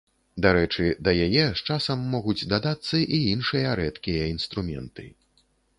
[0.45, 5.05] Дарэчы, да яе з часам могуць дадацца і іншыя рэдкія інструменты.